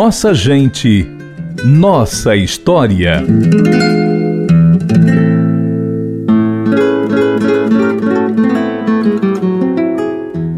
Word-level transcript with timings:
Nossa 0.00 0.32
gente, 0.32 1.10
nossa 1.64 2.36
história. 2.36 3.20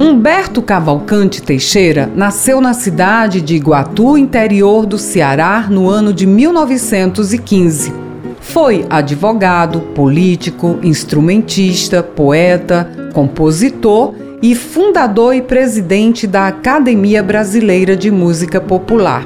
Humberto 0.00 0.62
Cavalcante 0.62 1.42
Teixeira 1.42 2.08
nasceu 2.14 2.60
na 2.60 2.72
cidade 2.74 3.40
de 3.40 3.56
Iguatu, 3.56 4.16
interior 4.16 4.86
do 4.86 4.96
Ceará, 4.96 5.66
no 5.68 5.90
ano 5.90 6.12
de 6.12 6.28
1915. 6.28 7.92
Foi 8.38 8.86
advogado, 8.88 9.80
político, 9.96 10.78
instrumentista, 10.80 12.04
poeta, 12.04 12.88
compositor 13.12 14.14
e 14.42 14.54
fundador 14.54 15.34
e 15.34 15.42
presidente 15.42 16.26
da 16.26 16.48
Academia 16.48 17.22
Brasileira 17.22 17.96
de 17.96 18.10
Música 18.10 18.60
Popular. 18.60 19.24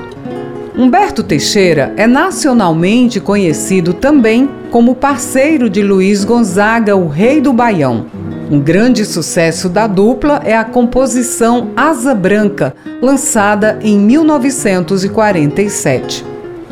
Humberto 0.77 1.25
Teixeira 1.25 1.93
é 1.97 2.07
nacionalmente 2.07 3.19
conhecido 3.19 3.93
também 3.93 4.49
como 4.71 4.95
parceiro 4.95 5.69
de 5.69 5.83
Luiz 5.83 6.25
Gonzaga, 6.25 6.95
o 6.95 7.09
Rei 7.09 7.41
do 7.41 7.53
Baião. 7.53 8.07
Um 8.51 8.61
grande 8.61 9.05
sucesso 9.05 9.69
da 9.69 9.87
dupla 9.87 10.41
é 10.45 10.57
a 10.57 10.65
composição 10.65 11.69
Asa 11.77 12.15
Branca, 12.15 12.75
lançada 13.03 13.79
em 13.83 13.99
1947. 13.99 16.25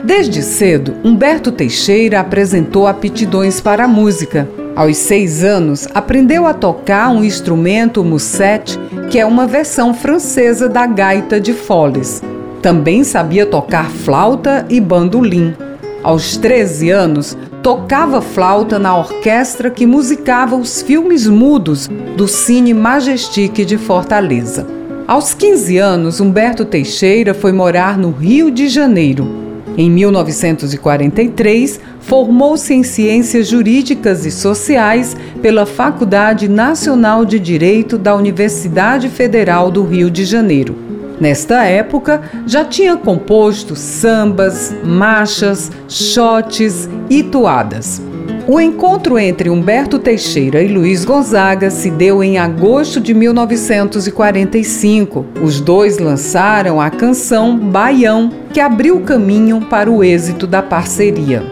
Desde 0.04 0.40
cedo, 0.40 0.94
Humberto 1.02 1.50
Teixeira 1.50 2.20
apresentou 2.20 2.86
aptidões 2.86 3.60
para 3.60 3.86
a 3.86 3.88
música. 3.88 4.48
Aos 4.76 4.98
seis 4.98 5.42
anos, 5.42 5.88
aprendeu 5.94 6.46
a 6.46 6.52
tocar 6.52 7.08
um 7.08 7.24
instrumento 7.24 8.04
musette, 8.04 8.78
que 9.10 9.18
é 9.18 9.24
uma 9.24 9.46
versão 9.46 9.94
francesa 9.94 10.68
da 10.68 10.86
gaita 10.86 11.40
de 11.40 11.54
foles. 11.54 12.22
Também 12.60 13.02
sabia 13.02 13.46
tocar 13.46 13.90
flauta 13.90 14.66
e 14.68 14.78
bandolim. 14.78 15.54
Aos 16.02 16.36
13 16.36 16.90
anos, 16.90 17.38
tocava 17.62 18.20
flauta 18.20 18.78
na 18.78 18.94
orquestra 18.94 19.70
que 19.70 19.86
musicava 19.86 20.56
os 20.56 20.82
filmes 20.82 21.26
mudos 21.26 21.88
do 22.14 22.28
Cine 22.28 22.74
Majestic 22.74 23.64
de 23.64 23.78
Fortaleza. 23.78 24.66
Aos 25.08 25.32
15 25.32 25.78
anos, 25.78 26.20
Humberto 26.20 26.66
Teixeira 26.66 27.32
foi 27.32 27.50
morar 27.50 27.96
no 27.96 28.10
Rio 28.10 28.50
de 28.50 28.68
Janeiro. 28.68 29.45
Em 29.76 29.90
1943, 29.90 31.78
formou-se 32.00 32.72
em 32.72 32.82
Ciências 32.82 33.48
Jurídicas 33.48 34.24
e 34.24 34.30
Sociais 34.30 35.14
pela 35.42 35.66
Faculdade 35.66 36.48
Nacional 36.48 37.26
de 37.26 37.38
Direito 37.38 37.98
da 37.98 38.14
Universidade 38.14 39.10
Federal 39.10 39.70
do 39.70 39.84
Rio 39.84 40.10
de 40.10 40.24
Janeiro. 40.24 40.74
Nesta 41.20 41.64
época, 41.64 42.22
já 42.46 42.64
tinha 42.64 42.96
composto 42.96 43.76
sambas, 43.76 44.74
marchas, 44.82 45.70
shotes 45.88 46.88
e 47.10 47.22
toadas. 47.22 48.00
O 48.48 48.60
encontro 48.60 49.18
entre 49.18 49.50
Humberto 49.50 49.98
Teixeira 49.98 50.62
e 50.62 50.68
Luiz 50.68 51.04
Gonzaga 51.04 51.68
se 51.68 51.90
deu 51.90 52.22
em 52.22 52.38
agosto 52.38 53.00
de 53.00 53.12
1945. 53.12 55.26
Os 55.42 55.60
dois 55.60 55.98
lançaram 55.98 56.80
a 56.80 56.88
canção 56.88 57.58
Baião, 57.58 58.30
que 58.52 58.60
abriu 58.60 59.00
caminho 59.00 59.62
para 59.62 59.90
o 59.90 60.04
êxito 60.04 60.46
da 60.46 60.62
parceria. 60.62 61.42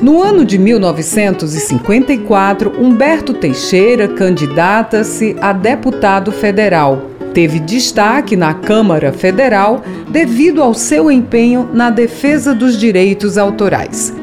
No 0.00 0.22
ano 0.22 0.44
de 0.44 0.58
1954, 0.58 2.80
Humberto 2.80 3.34
Teixeira 3.34 4.06
candidata-se 4.06 5.34
a 5.40 5.52
deputado 5.52 6.30
federal 6.30 7.02
teve 7.34 7.58
destaque 7.58 8.36
na 8.36 8.54
Câmara 8.54 9.12
Federal 9.12 9.82
devido 10.08 10.62
ao 10.62 10.72
seu 10.72 11.10
empenho 11.10 11.68
na 11.72 11.90
defesa 11.90 12.54
dos 12.54 12.78
direitos 12.78 13.36
autorais. 13.36 14.14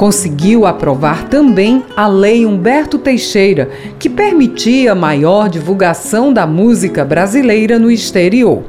Conseguiu 0.00 0.64
aprovar 0.64 1.28
também 1.28 1.84
a 1.94 2.06
Lei 2.06 2.46
Humberto 2.46 2.96
Teixeira, 2.96 3.68
que 3.98 4.08
permitia 4.08 4.94
maior 4.94 5.46
divulgação 5.46 6.32
da 6.32 6.46
música 6.46 7.04
brasileira 7.04 7.78
no 7.78 7.90
exterior. 7.90 8.62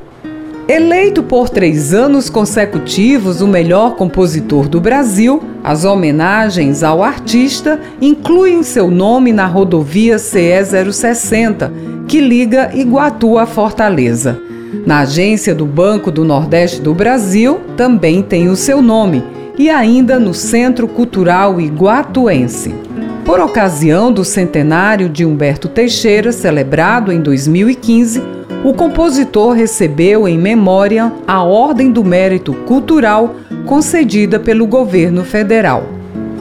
Eleito 0.67 1.23
por 1.23 1.47
três 1.47 1.93
anos 1.93 2.29
consecutivos 2.29 3.39
o 3.39 3.47
melhor 3.47 3.95
compositor 3.95 4.67
do 4.67 4.81
Brasil, 4.81 5.41
as 5.63 5.85
homenagens 5.85 6.83
ao 6.83 7.01
artista 7.01 7.79
incluem 8.01 8.61
seu 8.61 8.91
nome 8.91 9.31
na 9.31 9.45
rodovia 9.45 10.19
CE 10.19 10.61
060, 10.91 11.71
que 12.09 12.19
liga 12.19 12.71
Iguatu 12.73 13.37
a 13.37 13.45
Fortaleza. 13.45 14.37
Na 14.85 14.99
agência 14.99 15.55
do 15.55 15.65
Banco 15.65 16.11
do 16.11 16.25
Nordeste 16.25 16.81
do 16.81 16.93
Brasil 16.93 17.61
também 17.77 18.21
tem 18.21 18.49
o 18.49 18.55
seu 18.57 18.81
nome, 18.81 19.23
e 19.57 19.69
ainda 19.69 20.19
no 20.19 20.33
Centro 20.33 20.87
Cultural 20.87 21.59
Iguatuense. 21.59 22.73
Por 23.25 23.39
ocasião 23.39 24.11
do 24.11 24.25
centenário 24.25 25.07
de 25.07 25.25
Humberto 25.25 25.67
Teixeira, 25.67 26.31
celebrado 26.31 27.11
em 27.11 27.21
2015, 27.21 28.21
o 28.63 28.73
compositor 28.73 29.53
recebeu 29.53 30.27
em 30.27 30.37
memória 30.37 31.11
a 31.27 31.43
Ordem 31.43 31.91
do 31.91 32.03
Mérito 32.03 32.53
Cultural 32.53 33.35
concedida 33.65 34.39
pelo 34.39 34.67
governo 34.67 35.23
federal. 35.23 35.85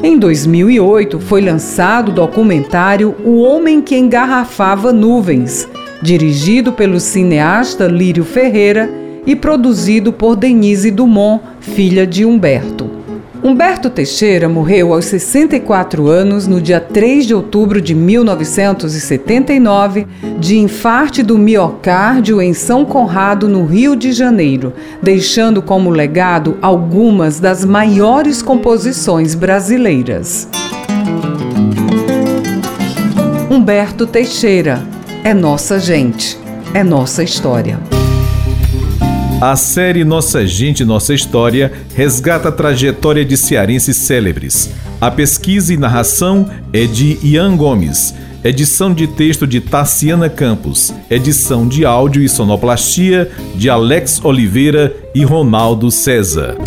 Em 0.02 0.18
2008 0.18 1.20
foi 1.20 1.42
lançado 1.42 2.08
o 2.08 2.14
documentário 2.14 3.14
O 3.24 3.42
Homem 3.42 3.82
que 3.82 3.96
Engarrafava 3.96 4.92
Nuvens, 4.92 5.68
dirigido 6.02 6.72
pelo 6.72 6.98
cineasta 6.98 7.86
Lírio 7.86 8.24
Ferreira 8.24 8.90
e 9.26 9.36
produzido 9.36 10.12
por 10.12 10.36
Denise 10.36 10.90
Dumont, 10.90 11.42
filha 11.60 12.06
de 12.06 12.24
Humberto. 12.24 12.89
Humberto 13.42 13.88
Teixeira 13.88 14.50
morreu 14.50 14.92
aos 14.92 15.06
64 15.06 16.08
anos 16.08 16.46
no 16.46 16.60
dia 16.60 16.78
3 16.78 17.26
de 17.26 17.34
outubro 17.34 17.80
de 17.80 17.94
1979, 17.94 20.06
de 20.38 20.58
infarte 20.58 21.22
do 21.22 21.38
miocárdio 21.38 22.42
em 22.42 22.52
São 22.52 22.84
Conrado, 22.84 23.48
no 23.48 23.64
Rio 23.64 23.96
de 23.96 24.12
Janeiro, 24.12 24.74
deixando 25.02 25.62
como 25.62 25.88
legado 25.88 26.58
algumas 26.60 27.40
das 27.40 27.64
maiores 27.64 28.42
composições 28.42 29.34
brasileiras. 29.34 30.46
Humberto 33.50 34.06
Teixeira 34.06 34.82
é 35.24 35.32
nossa 35.32 35.78
gente, 35.78 36.38
é 36.74 36.84
nossa 36.84 37.22
história. 37.22 37.99
A 39.40 39.56
série 39.56 40.04
Nossa 40.04 40.46
Gente 40.46 40.84
Nossa 40.84 41.14
História 41.14 41.72
resgata 41.94 42.50
a 42.50 42.52
trajetória 42.52 43.24
de 43.24 43.38
cearenses 43.38 43.96
célebres. 43.96 44.68
A 45.00 45.10
pesquisa 45.10 45.72
e 45.72 45.78
narração 45.78 46.46
é 46.74 46.84
de 46.84 47.18
Ian 47.22 47.56
Gomes. 47.56 48.14
Edição 48.44 48.92
de 48.92 49.06
texto 49.06 49.46
de 49.46 49.62
Tassiana 49.62 50.28
Campos. 50.28 50.92
Edição 51.08 51.66
de 51.66 51.86
áudio 51.86 52.22
e 52.22 52.28
sonoplastia 52.28 53.30
de 53.54 53.70
Alex 53.70 54.22
Oliveira 54.22 54.94
e 55.14 55.24
Ronaldo 55.24 55.90
César. 55.90 56.58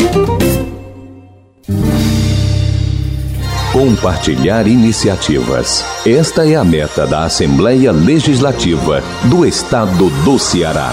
Compartilhar 3.72 4.66
iniciativas. 4.66 5.84
Esta 6.04 6.44
é 6.44 6.56
a 6.56 6.64
meta 6.64 7.06
da 7.06 7.22
Assembleia 7.24 7.92
Legislativa 7.92 9.00
do 9.30 9.46
Estado 9.46 10.10
do 10.24 10.40
Ceará. 10.40 10.92